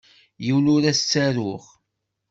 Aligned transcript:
Yiwen 0.45 0.71
ur 0.75 0.83
as-ttaruɣ. 0.91 1.63